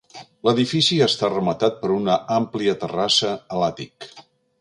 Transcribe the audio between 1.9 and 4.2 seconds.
una àmplia terrassa a l'àtic.